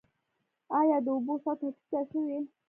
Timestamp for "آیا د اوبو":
0.79-1.33